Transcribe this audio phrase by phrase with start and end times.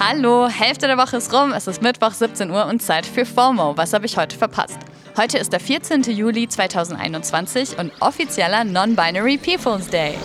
[0.00, 3.76] Hallo, Hälfte der Woche ist rum, es ist Mittwoch 17 Uhr und Zeit für FOMO.
[3.76, 4.78] Was habe ich heute verpasst?
[5.16, 6.02] Heute ist der 14.
[6.02, 10.16] Juli 2021 und offizieller Non-Binary People's Day.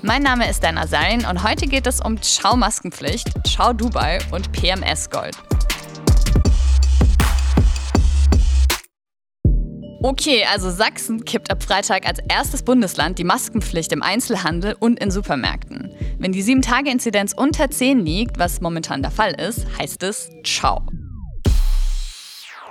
[0.00, 5.36] Mein Name ist Dan Azarin und heute geht es um Ciao-Maskenpflicht, Ciao Dubai und PMS-Gold.
[10.04, 15.12] Okay, also Sachsen kippt ab Freitag als erstes Bundesland die Maskenpflicht im Einzelhandel und in
[15.12, 15.94] Supermärkten.
[16.18, 20.84] Wenn die 7-Tage-Inzidenz unter 10 liegt, was momentan der Fall ist, heißt es Ciao.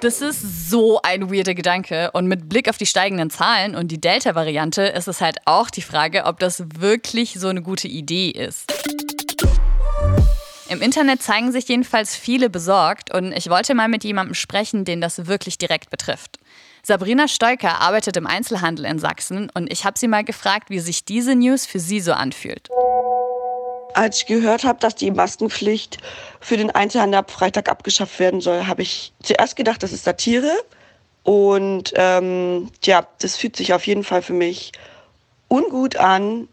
[0.01, 4.01] Das ist so ein weirder Gedanke und mit Blick auf die steigenden Zahlen und die
[4.01, 8.73] Delta-Variante ist es halt auch die Frage, ob das wirklich so eine gute Idee ist.
[10.67, 14.99] Im Internet zeigen sich jedenfalls viele besorgt und ich wollte mal mit jemandem sprechen, den
[14.99, 16.37] das wirklich direkt betrifft.
[16.83, 21.05] Sabrina Steuker arbeitet im Einzelhandel in Sachsen und ich habe sie mal gefragt, wie sich
[21.05, 22.69] diese News für sie so anfühlt.
[23.93, 25.97] Als ich gehört habe, dass die Maskenpflicht
[26.39, 30.51] für den Einzelhandel ab Freitag abgeschafft werden soll, habe ich zuerst gedacht, das ist Satire.
[31.23, 34.71] Und ähm, ja, das fühlt sich auf jeden Fall für mich
[35.49, 36.47] ungut an.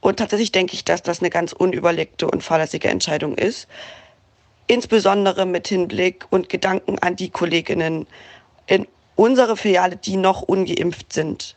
[0.00, 3.66] Und tatsächlich denke ich, dass das eine ganz unüberlegte und fahrlässige Entscheidung ist.
[4.68, 8.06] Insbesondere mit Hinblick und Gedanken an die Kolleginnen
[8.66, 11.54] in unsere Filiale, die noch ungeimpft sind,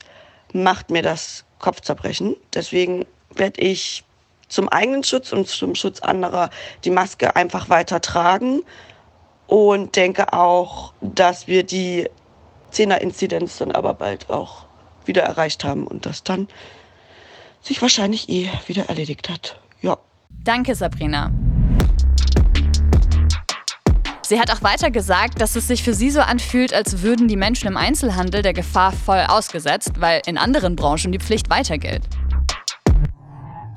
[0.54, 2.36] macht mir das Kopfzerbrechen.
[2.54, 4.04] Deswegen werde ich
[4.48, 6.50] zum eigenen Schutz und zum Schutz anderer
[6.84, 8.62] die Maske einfach weiter tragen
[9.48, 12.10] und denke auch, dass wir die
[12.72, 14.66] Zehner-Inzidenz dann aber bald auch
[15.06, 16.48] wieder erreicht haben und das dann
[17.62, 19.60] sich wahrscheinlich eh wieder erledigt hat.
[19.82, 19.98] Ja.
[20.44, 21.32] Danke, Sabrina.
[24.28, 27.36] Sie hat auch weiter gesagt, dass es sich für sie so anfühlt, als würden die
[27.36, 32.02] Menschen im Einzelhandel der Gefahr voll ausgesetzt, weil in anderen Branchen die Pflicht weiter gilt.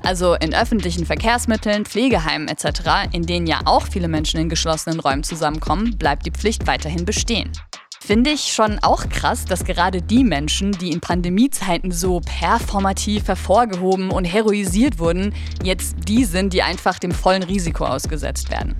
[0.01, 5.23] Also in öffentlichen Verkehrsmitteln, Pflegeheimen etc., in denen ja auch viele Menschen in geschlossenen Räumen
[5.23, 7.51] zusammenkommen, bleibt die Pflicht weiterhin bestehen.
[7.99, 14.09] Finde ich schon auch krass, dass gerade die Menschen, die in Pandemiezeiten so performativ hervorgehoben
[14.09, 18.75] und heroisiert wurden, jetzt die sind, die einfach dem vollen Risiko ausgesetzt werden.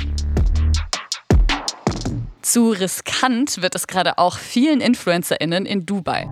[2.50, 6.28] Zu riskant wird es gerade auch vielen InfluencerInnen in Dubai.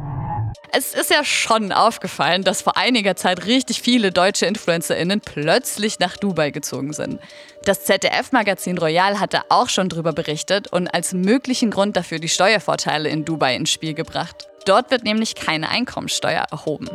[0.71, 6.17] Es ist ja schon aufgefallen, dass vor einiger Zeit richtig viele deutsche InfluencerInnen plötzlich nach
[6.17, 7.19] Dubai gezogen sind.
[7.65, 13.09] Das ZDF-Magazin Royal hatte auch schon darüber berichtet und als möglichen Grund dafür die Steuervorteile
[13.09, 14.47] in Dubai ins Spiel gebracht.
[14.65, 16.89] Dort wird nämlich keine Einkommensteuer erhoben.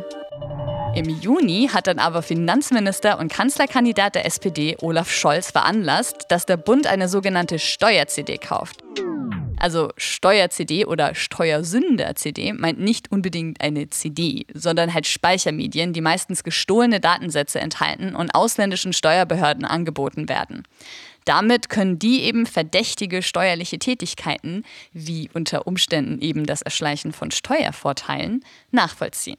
[0.95, 6.57] Im Juni hat dann aber Finanzminister und Kanzlerkandidat der SPD Olaf Scholz veranlasst, dass der
[6.57, 8.83] Bund eine sogenannte Steuer-CD kauft.
[9.63, 16.99] Also Steuer-CD oder Steuersünder-CD meint nicht unbedingt eine CD, sondern halt Speichermedien, die meistens gestohlene
[16.99, 20.63] Datensätze enthalten und ausländischen Steuerbehörden angeboten werden.
[21.23, 28.43] Damit können die eben verdächtige steuerliche Tätigkeiten, wie unter Umständen eben das Erschleichen von Steuervorteilen,
[28.71, 29.37] nachvollziehen.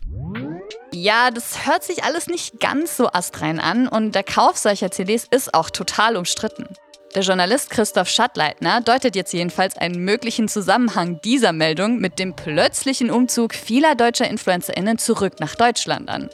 [0.95, 5.27] Ja, das hört sich alles nicht ganz so astrein an und der Kauf solcher CDs
[5.31, 6.67] ist auch total umstritten.
[7.14, 13.08] Der Journalist Christoph Schattleitner deutet jetzt jedenfalls einen möglichen Zusammenhang dieser Meldung mit dem plötzlichen
[13.08, 16.28] Umzug vieler deutscher InfluencerInnen zurück nach Deutschland an.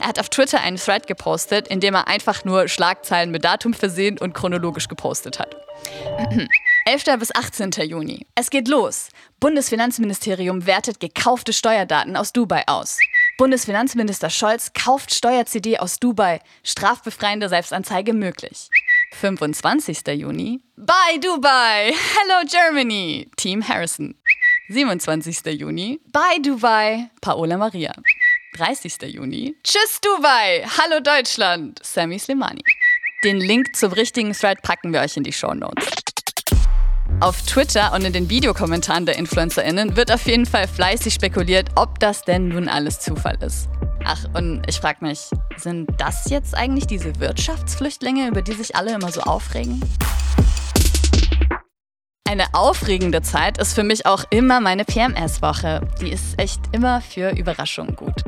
[0.00, 3.74] Er hat auf Twitter einen Thread gepostet, in dem er einfach nur Schlagzeilen mit Datum
[3.74, 5.54] versehen und chronologisch gepostet hat.
[6.86, 7.04] 11.
[7.18, 7.70] bis 18.
[7.86, 8.26] Juni.
[8.34, 9.08] Es geht los.
[9.38, 12.98] Bundesfinanzministerium wertet gekaufte Steuerdaten aus Dubai aus.
[13.36, 16.40] Bundesfinanzminister Scholz kauft Steuer-CD aus Dubai.
[16.62, 18.68] Strafbefreiende Selbstanzeige möglich.
[19.12, 20.18] 25.
[20.18, 20.60] Juni.
[20.76, 21.92] Bye Dubai!
[21.92, 23.28] Hello Germany!
[23.36, 24.14] Team Harrison.
[24.68, 25.58] 27.
[25.58, 26.00] Juni.
[26.12, 27.10] Bye Dubai!
[27.20, 27.92] Paola Maria.
[28.56, 29.02] 30.
[29.14, 29.54] Juni.
[29.62, 30.64] Tschüss Dubai!
[30.78, 31.78] Hallo Deutschland!
[31.82, 32.62] Sammy Slimani.
[33.22, 35.86] Den Link zum richtigen Thread packen wir euch in die Show Notes.
[37.20, 42.00] Auf Twitter und in den Videokommentaren der InfluencerInnen wird auf jeden Fall fleißig spekuliert, ob
[42.00, 43.68] das denn nun alles Zufall ist.
[44.04, 48.94] Ach, und ich frage mich, sind das jetzt eigentlich diese Wirtschaftsflüchtlinge, über die sich alle
[48.94, 49.80] immer so aufregen?
[52.28, 55.86] Eine aufregende Zeit ist für mich auch immer meine PMS-Woche.
[56.00, 58.24] Die ist echt immer für Überraschungen gut.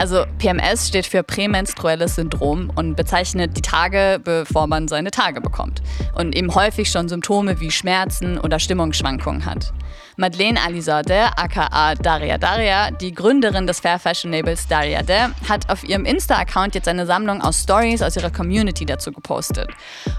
[0.00, 5.82] Also PMS steht für prämenstruelles Syndrom und bezeichnet die Tage, bevor man seine Tage bekommt
[6.14, 9.74] und eben häufig schon Symptome wie Schmerzen oder Stimmungsschwankungen hat.
[10.16, 15.84] Madeleine Alizadeh, aka Daria Daria, die Gründerin des Fair Fashion Labels Daria De, hat auf
[15.84, 19.68] ihrem Insta-Account jetzt eine Sammlung aus Stories aus ihrer Community dazu gepostet.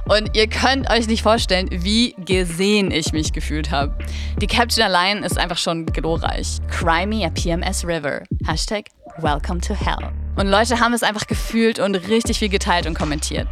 [0.08, 3.98] Und ihr könnt euch nicht vorstellen, wie gesehen ich mich gefühlt habe.
[4.40, 6.60] Die Caption allein ist einfach schon glorreich.
[6.70, 8.22] Cry me a PMS River.
[8.46, 8.86] Hashtag
[9.18, 10.12] Welcome to Hell.
[10.36, 13.48] Und Leute haben es einfach gefühlt und richtig viel geteilt und kommentiert.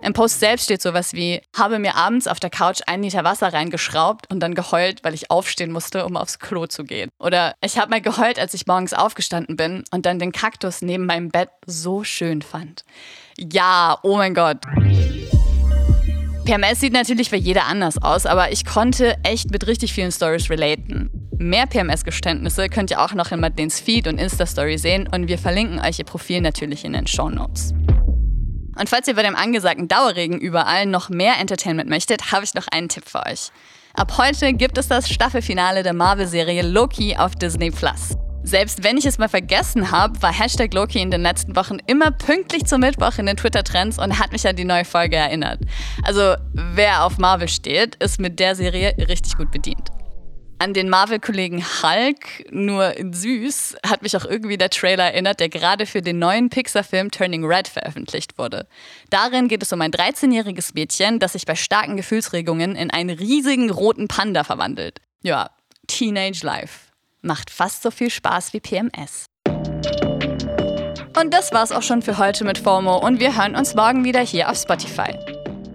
[0.00, 3.52] Im Post selbst steht sowas wie, habe mir abends auf der Couch einen Liter Wasser
[3.52, 7.10] reingeschraubt und dann geheult, weil ich aufstehen musste, um aufs Klo zu gehen.
[7.18, 11.04] Oder ich habe mal geheult, als ich morgens aufgestanden bin und dann den Kaktus neben
[11.04, 12.84] meinem Bett so schön fand.
[13.36, 14.58] Ja, oh mein Gott.
[16.44, 20.48] PMS sieht natürlich für jeder anders aus, aber ich konnte echt mit richtig vielen Stories
[20.48, 21.07] relaten.
[21.40, 25.78] Mehr PMS-Geständnisse könnt ihr auch noch in Madeleines Feed und Insta-Story sehen und wir verlinken
[25.78, 27.72] euch ihr Profil natürlich in den Show Notes.
[28.76, 32.66] Und falls ihr bei dem angesagten Dauerregen überall noch mehr Entertainment möchtet, habe ich noch
[32.72, 33.50] einen Tipp für euch.
[33.94, 38.16] Ab heute gibt es das Staffelfinale der Marvel-Serie Loki auf Disney Plus.
[38.42, 42.10] Selbst wenn ich es mal vergessen habe, war Hashtag Loki in den letzten Wochen immer
[42.10, 45.60] pünktlich zum Mittwoch in den Twitter-Trends und hat mich an die neue Folge erinnert.
[46.02, 49.90] Also wer auf Marvel steht, ist mit der Serie richtig gut bedient.
[50.60, 55.48] An den Marvel-Kollegen Hulk, nur in süß, hat mich auch irgendwie der Trailer erinnert, der
[55.48, 58.66] gerade für den neuen Pixar-Film Turning Red veröffentlicht wurde.
[59.08, 63.70] Darin geht es um ein 13-jähriges Mädchen, das sich bei starken Gefühlsregungen in einen riesigen
[63.70, 65.00] roten Panda verwandelt.
[65.22, 65.50] Ja,
[65.86, 66.90] Teenage Life.
[67.22, 69.26] Macht fast so viel Spaß wie PMS.
[71.20, 74.20] Und das war's auch schon für heute mit FOMO und wir hören uns morgen wieder
[74.20, 75.16] hier auf Spotify.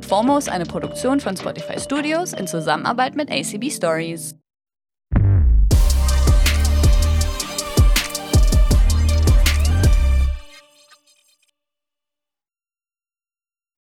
[0.07, 4.35] FOMO ist eine Produktion von Spotify Studios in Zusammenarbeit mit ACB Stories.